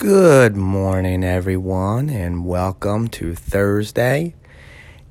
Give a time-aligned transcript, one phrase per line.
[0.00, 4.34] Good morning, everyone, and welcome to Thursday,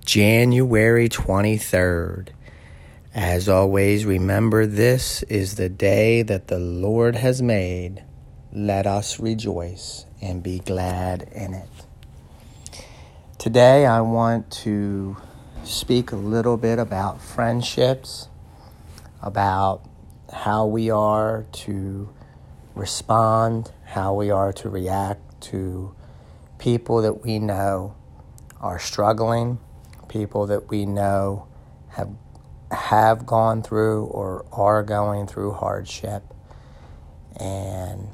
[0.03, 2.29] January 23rd.
[3.13, 8.03] As always, remember this is the day that the Lord has made.
[8.51, 11.69] Let us rejoice and be glad in it.
[13.37, 15.17] Today, I want to
[15.65, 18.27] speak a little bit about friendships,
[19.21, 19.87] about
[20.33, 22.09] how we are to
[22.75, 25.95] respond, how we are to react to
[26.57, 27.95] people that we know
[28.59, 29.59] are struggling,
[30.07, 31.47] people that we know
[31.89, 32.09] have
[32.71, 36.23] have gone through or are going through hardship,
[37.37, 38.09] and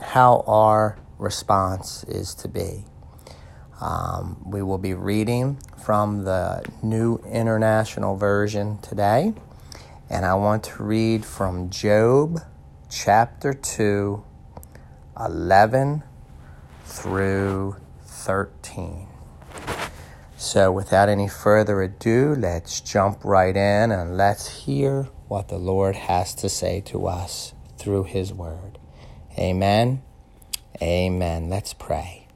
[0.00, 2.84] how our response is to be.
[3.80, 9.34] Um, we will be reading from the New International Version today,
[10.10, 12.40] and I want to read from Job
[12.90, 14.22] chapter 2,
[15.18, 16.02] 11
[16.84, 19.08] through 13.
[20.36, 25.96] So, without any further ado, let's jump right in and let's hear what the Lord
[25.96, 28.78] has to say to us through His Word.
[29.38, 30.02] Amen.
[30.82, 31.48] Amen.
[31.48, 32.28] Let's pray.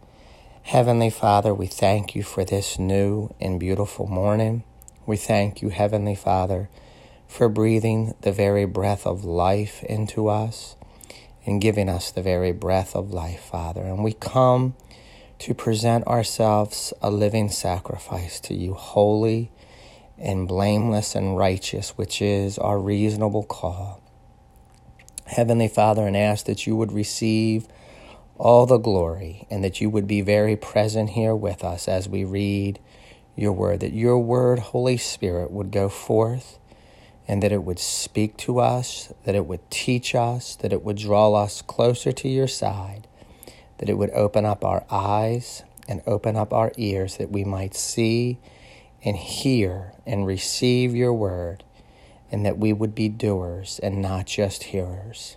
[0.62, 4.64] Heavenly Father, we thank you for this new and beautiful morning.
[5.06, 6.68] We thank you, Heavenly Father
[7.28, 10.74] for breathing the very breath of life into us
[11.46, 13.82] and giving us the very breath of life, Father.
[13.82, 14.74] And we come
[15.38, 19.52] to present ourselves a living sacrifice to you, holy
[20.16, 24.02] and blameless and righteous, which is our reasonable call.
[25.26, 27.68] Heavenly Father, and ask that you would receive
[28.36, 32.24] all the glory and that you would be very present here with us as we
[32.24, 32.80] read
[33.36, 36.58] your word, that your word, Holy Spirit, would go forth
[37.28, 40.96] and that it would speak to us, that it would teach us, that it would
[40.96, 43.06] draw us closer to your side,
[43.76, 47.74] that it would open up our eyes and open up our ears that we might
[47.74, 48.38] see
[49.04, 51.62] and hear and receive your word,
[52.32, 55.36] and that we would be doers and not just hearers.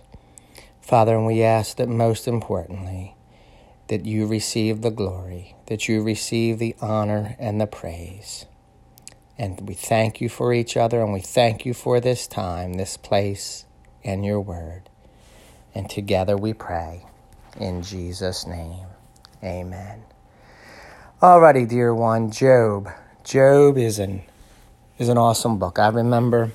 [0.80, 3.14] Father, and we ask that most importantly,
[3.88, 8.46] that you receive the glory, that you receive the honor and the praise.
[9.38, 12.96] And we thank you for each other and we thank you for this time, this
[12.96, 13.64] place,
[14.04, 14.88] and your word.
[15.74, 17.06] And together we pray
[17.58, 18.86] in Jesus' name.
[19.42, 20.02] Amen.
[21.20, 22.88] Alrighty, dear one, Job.
[23.24, 24.22] Job is an
[24.98, 25.78] is an awesome book.
[25.78, 26.52] I remember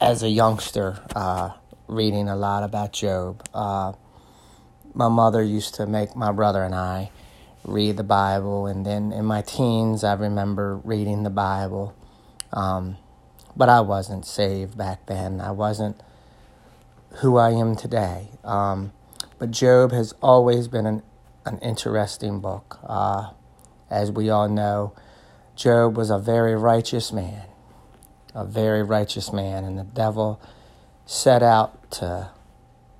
[0.00, 1.50] as a youngster uh,
[1.86, 3.46] reading a lot about Job.
[3.54, 3.92] Uh,
[4.94, 7.10] my mother used to make my brother and I
[7.64, 8.66] read the Bible.
[8.66, 11.94] And then in my teens, I remember reading the Bible.
[12.52, 12.96] Um,
[13.56, 15.40] but I wasn't saved back then.
[15.40, 16.00] I wasn't
[17.16, 18.28] who I am today.
[18.44, 18.92] Um,
[19.38, 21.02] but Job has always been an,
[21.44, 22.78] an interesting book.
[22.84, 23.30] Uh,
[23.90, 24.94] as we all know,
[25.56, 27.44] Job was a very righteous man,
[28.34, 30.40] a very righteous man, and the devil
[31.04, 32.30] set out to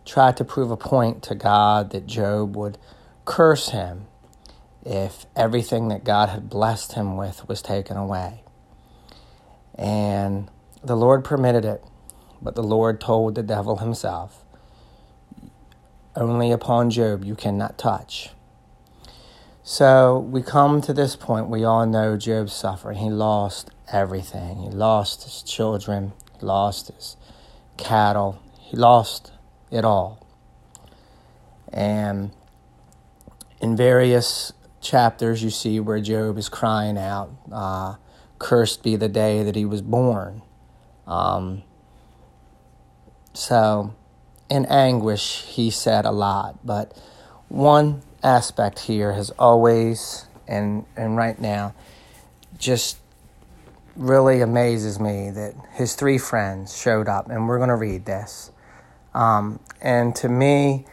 [0.05, 2.77] try to prove a point to God that Job would
[3.25, 4.09] curse him
[4.91, 8.43] if everything that God had blessed him with was taken away.
[9.77, 10.51] And
[10.83, 11.85] the Lord permitted it,
[12.43, 14.45] but the Lord told the devil himself,
[16.17, 18.31] Only upon Job you cannot touch.
[19.63, 22.99] So we come to this point, we all know Job's suffering.
[22.99, 24.59] He lost everything.
[24.63, 27.17] He lost his children, he lost his
[27.77, 29.31] cattle, he lost
[29.71, 30.27] it all.
[31.73, 32.33] And
[33.61, 37.97] in various chapters, you see where Job is crying out, uh,
[38.39, 40.41] Cursed be the day that he was born.
[41.07, 41.63] Um,
[43.35, 43.95] so,
[44.49, 46.97] in anguish, he said a lot, but
[47.49, 51.75] one aspect here has always, and, and right now,
[52.59, 52.99] just
[53.97, 58.51] really amazes me that his three friends showed up, and we're going to read this.
[59.13, 60.87] Um, and to me,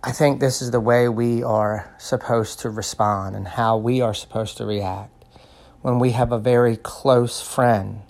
[0.00, 4.14] I think this is the way we are supposed to respond and how we are
[4.14, 5.24] supposed to react
[5.82, 8.02] when we have a very close friend,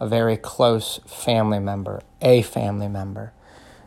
[0.00, 3.32] a very close family member, a family member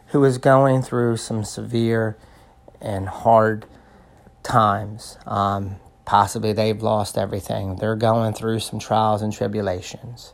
[0.07, 2.17] who is going through some severe
[2.79, 3.65] and hard
[4.43, 5.17] times.
[5.25, 5.75] Um,
[6.05, 7.75] possibly they've lost everything.
[7.75, 10.33] They're going through some trials and tribulations.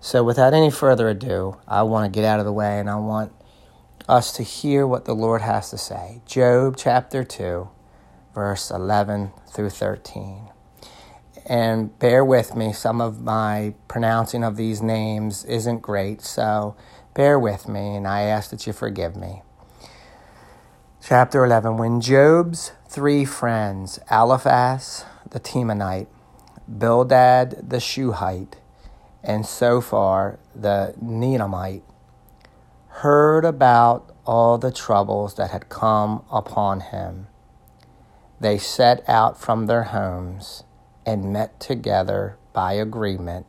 [0.00, 2.96] So, without any further ado, I want to get out of the way and I
[2.96, 3.32] want
[4.08, 6.20] us to hear what the Lord has to say.
[6.26, 7.68] Job chapter 2,
[8.34, 10.50] verse 11 through 13.
[11.46, 16.76] And bear with me, some of my pronouncing of these names isn't great, so
[17.14, 19.42] bear with me, and I ask that you forgive me.
[21.02, 26.08] Chapter 11 When Job's three friends, Eliphaz the Temanite,
[26.68, 28.56] Bildad the Shuhite,
[29.22, 31.82] and Zophar the Naamite,
[33.00, 37.26] heard about all the troubles that had come upon him,
[38.40, 40.64] they set out from their homes
[41.04, 43.44] and met together by agreement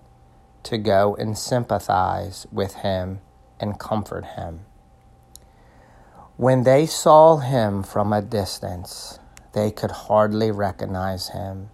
[0.64, 3.22] to go and sympathize with him
[3.58, 4.60] and comfort him.
[6.36, 9.18] When they saw him from a distance,
[9.54, 11.70] they could hardly recognize him.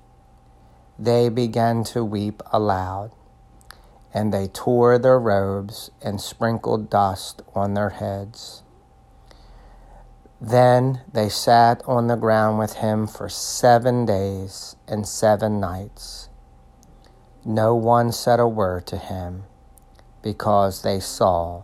[0.99, 3.13] They began to weep aloud,
[4.13, 8.62] and they tore their robes and sprinkled dust on their heads.
[10.39, 16.30] Then they sat on the ground with him for seven days and seven nights.
[17.45, 19.44] No one said a word to him
[20.21, 21.63] because they saw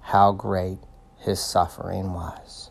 [0.00, 0.78] how great
[1.18, 2.70] his suffering was.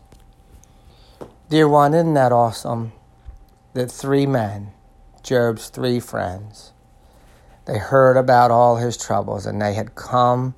[1.48, 2.92] Dear one, isn't that awesome?
[3.74, 4.72] That three men,
[5.22, 6.72] Job's three friends,
[7.66, 10.54] they heard about all his troubles and they had come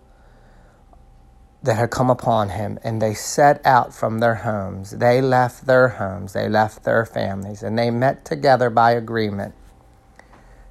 [1.63, 4.93] that had come upon him and they set out from their homes.
[4.93, 9.55] They left their homes, they left their families, and they met together by agreement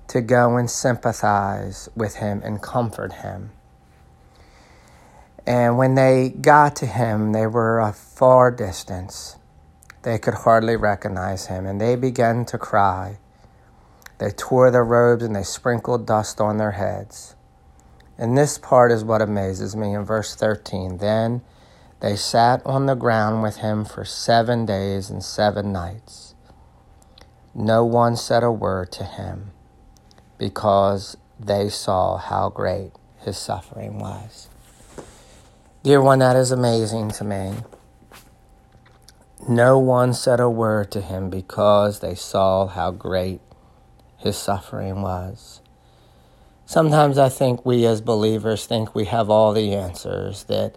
[0.07, 3.51] to go and sympathize with him and comfort him.
[5.45, 9.37] And when they got to him, they were a far distance.
[10.03, 13.17] They could hardly recognize him, and they began to cry.
[14.19, 17.35] They tore their robes and they sprinkled dust on their heads.
[18.17, 20.97] And this part is what amazes me in verse 13.
[20.97, 21.41] Then
[21.99, 26.35] they sat on the ground with him for seven days and seven nights.
[27.53, 29.51] No one said a word to him
[30.37, 34.49] because they saw how great his suffering was.
[35.83, 37.53] Dear one, that is amazing to me.
[39.47, 43.41] No one said a word to him because they saw how great
[44.17, 45.61] his suffering was.
[46.65, 50.75] Sometimes I think we as believers think we have all the answers, that,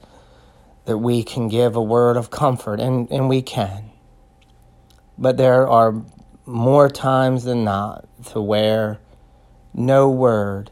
[0.85, 3.91] that we can give a word of comfort, and, and we can.
[5.19, 6.03] But there are
[6.47, 8.99] more times than not to where
[9.75, 10.71] no word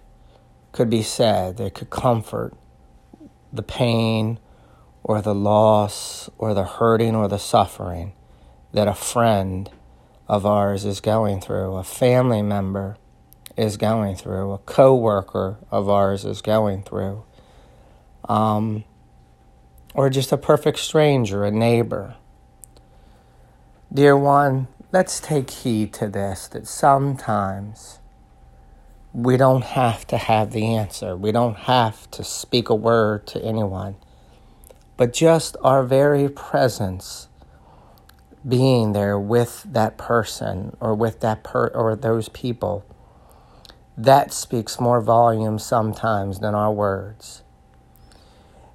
[0.72, 2.54] could be said that could comfort
[3.52, 4.38] the pain
[5.02, 8.12] or the loss or the hurting or the suffering
[8.72, 9.70] that a friend
[10.28, 12.96] of ours is going through, a family member
[13.56, 17.24] is going through, a coworker of ours is going through,
[18.28, 18.84] um,
[19.94, 22.16] or just a perfect stranger, a neighbor.
[23.92, 27.98] Dear one, let's take heed to this that sometimes
[29.12, 31.16] we don't have to have the answer.
[31.16, 33.96] We don't have to speak a word to anyone.
[34.96, 37.28] But just our very presence
[38.48, 42.84] being there with that person or with that per or those people
[43.96, 47.42] that speaks more volume sometimes than our words.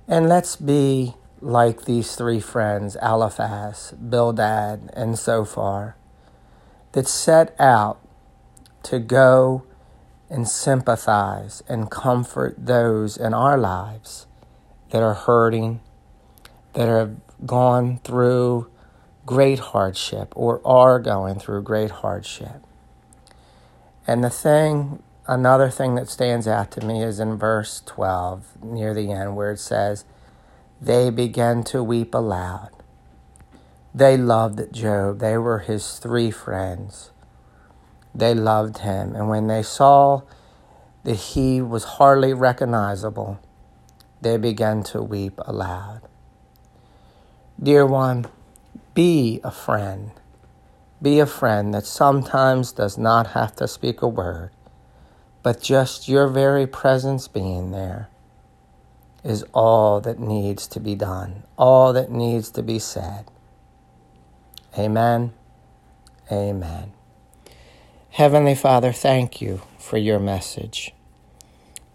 [0.08, 5.96] And let's be like these three friends, Eliphaz, Bildad, and Zophar,
[6.92, 8.00] that set out
[8.84, 9.64] to go
[10.30, 14.28] and sympathize and comfort those in our lives
[14.92, 15.80] that are hurting,
[16.74, 17.16] that have
[17.46, 18.68] gone through
[19.26, 22.62] great hardship or are going through great hardship.
[24.06, 28.94] And the thing, another thing that stands out to me is in verse 12, near
[28.94, 30.06] the end, where it says,
[30.82, 32.70] They began to weep aloud.
[33.96, 35.20] They loved Job.
[35.20, 37.12] They were his three friends
[38.14, 39.16] they loved him.
[39.16, 40.22] And when they saw
[41.04, 43.40] that he was hardly recognizable,
[44.22, 46.02] they began to weep aloud.
[47.62, 48.26] Dear one,
[48.94, 50.12] be a friend.
[51.02, 54.52] Be a friend that sometimes does not have to speak a word,
[55.42, 58.10] but just your very presence being there
[59.24, 63.26] is all that needs to be done, all that needs to be said.
[64.78, 65.34] Amen.
[66.32, 66.94] Amen.
[68.12, 70.94] Heavenly Father, thank you for your message.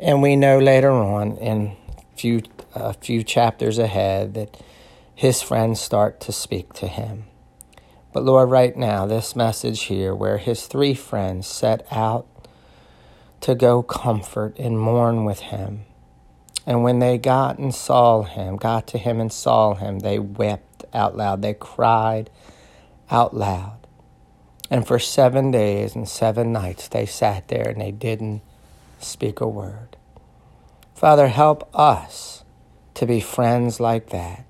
[0.00, 1.76] And we know later on in
[2.17, 2.43] few
[2.75, 4.61] a few chapters ahead that
[5.18, 7.25] his friends start to speak to him.
[8.12, 12.28] But Lord, right now, this message here where his three friends set out
[13.40, 15.87] to go comfort and mourn with him.
[16.64, 20.84] And when they got and saw him, got to him and saw him, they wept
[20.94, 21.42] out loud.
[21.42, 22.30] They cried
[23.10, 23.88] out loud.
[24.70, 28.40] And for seven days and seven nights they sat there and they didn't
[29.00, 29.96] speak a word.
[30.94, 32.44] Father, help us
[32.94, 34.44] to be friends like that.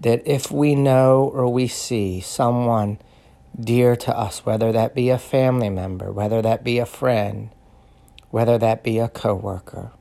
[0.00, 2.98] That if we know or we see someone
[3.58, 7.50] dear to us, whether that be a family member, whether that be a friend,
[8.30, 9.92] whether that be a coworker,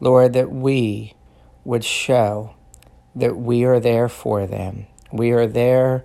[0.00, 1.14] Lord, that we
[1.64, 2.54] would show
[3.14, 4.86] that we are there for them.
[5.12, 6.04] We are there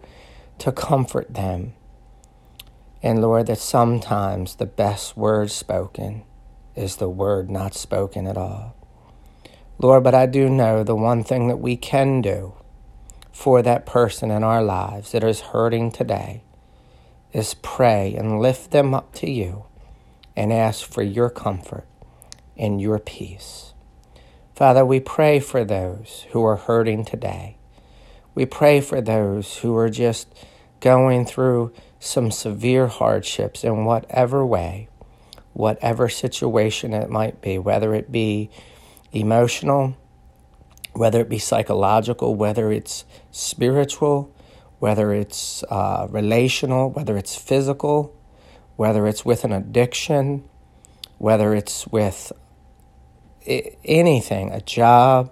[0.60, 1.74] to comfort them.
[3.04, 6.24] And Lord, that sometimes the best word spoken
[6.76, 8.76] is the word not spoken at all.
[9.80, 12.54] Lord, but I do know the one thing that we can do
[13.42, 16.44] for that person in our lives that is hurting today
[17.34, 19.66] is pray and lift them up to you
[20.36, 21.88] and ask for your comfort
[22.56, 23.74] and your peace.
[24.54, 27.58] Father, we pray for those who are hurting today.
[28.36, 30.28] We pray for those who are just
[30.80, 34.88] going through some severe hardships in whatever way,
[35.54, 38.52] whatever situation it might be, whether it be
[39.12, 39.98] emotional,
[40.94, 44.34] whether it be psychological, whether it's spiritual,
[44.80, 48.16] whether it's uh, relational, whether it's physical,
[48.76, 50.44] whether it's with an addiction,
[51.18, 52.32] whether it's with
[53.86, 55.32] anything, a job,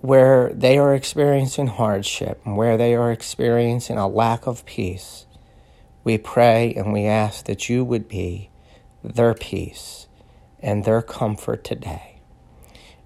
[0.00, 5.26] where they are experiencing hardship and where they are experiencing a lack of peace,
[6.04, 8.50] we pray and we ask that you would be
[9.02, 10.06] their peace
[10.60, 12.09] and their comfort today.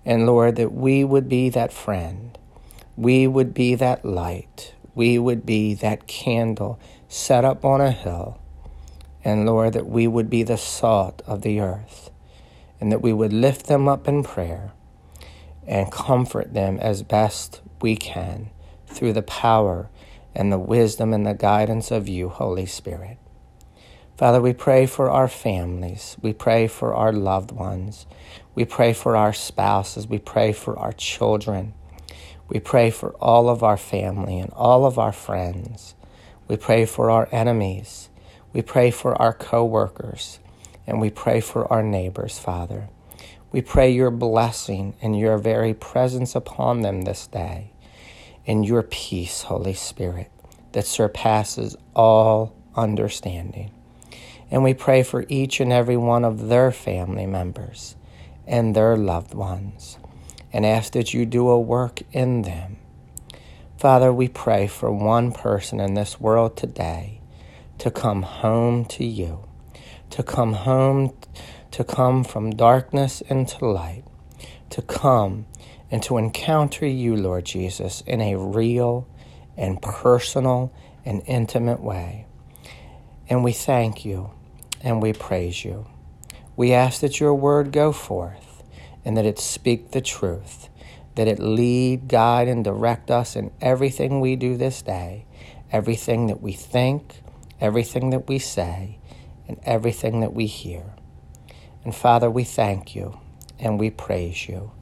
[0.04, 2.38] And Lord, that we would be that friend.
[2.96, 4.74] We would be that light.
[4.94, 8.40] We would be that candle set up on a hill.
[9.24, 12.10] And Lord, that we would be the salt of the earth.
[12.80, 14.72] And that we would lift them up in prayer
[15.66, 18.50] and comfort them as best we can
[18.86, 19.88] through the power
[20.34, 23.18] and the wisdom and the guidance of you, Holy Spirit.
[24.16, 26.16] Father, we pray for our families.
[26.22, 28.06] We pray for our loved ones.
[28.54, 30.06] We pray for our spouses.
[30.06, 31.74] We pray for our children.
[32.48, 35.96] We pray for all of our family and all of our friends.
[36.46, 38.08] We pray for our enemies.
[38.52, 40.38] We pray for our coworkers.
[40.86, 42.88] And we pray for our neighbors, Father.
[43.50, 47.72] We pray your blessing and your very presence upon them this day,
[48.46, 50.30] and your peace, Holy Spirit,
[50.72, 53.70] that surpasses all understanding.
[54.50, 57.96] And we pray for each and every one of their family members
[58.46, 59.98] and their loved ones
[60.52, 62.76] and ask that you do a work in them.
[63.76, 67.20] Father, we pray for one person in this world today
[67.78, 69.44] to come home to you,
[70.10, 71.12] to come home,
[71.72, 74.04] to come from darkness into light,
[74.70, 75.46] to come
[75.90, 79.08] and to encounter you, Lord Jesus, in a real
[79.56, 80.72] and personal
[81.04, 82.26] and intimate way.
[83.28, 84.30] And we thank you
[84.82, 85.86] and we praise you.
[86.56, 88.62] We ask that your word go forth
[89.04, 90.68] and that it speak the truth,
[91.14, 95.26] that it lead, guide, and direct us in everything we do this day,
[95.72, 97.22] everything that we think,
[97.60, 98.98] everything that we say,
[99.48, 100.94] and everything that we hear.
[101.84, 103.18] And Father, we thank you
[103.58, 104.72] and we praise you.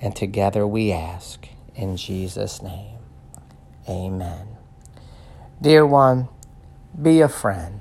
[0.00, 2.98] And together we ask in Jesus' name.
[3.88, 4.48] Amen.
[5.60, 6.28] Dear one,
[7.00, 7.80] be a friend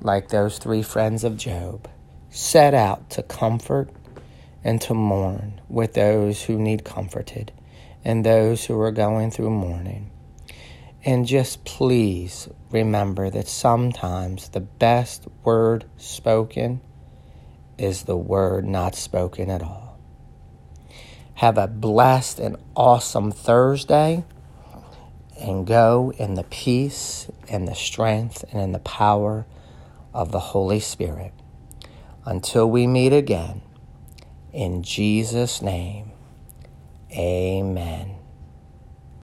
[0.00, 1.88] like those three friends of Job,
[2.28, 3.88] set out to comfort
[4.64, 7.52] and to mourn with those who need comforted
[8.04, 10.10] and those who are going through mourning.
[11.04, 16.80] And just please remember that sometimes the best word spoken
[17.78, 19.98] is the word not spoken at all.
[21.34, 24.24] Have a blessed and awesome Thursday
[25.42, 29.44] and go in the peace and the strength and in the power
[30.14, 31.32] of the Holy Spirit.
[32.24, 33.62] Until we meet again,
[34.52, 36.12] in Jesus' name,
[37.10, 38.21] amen.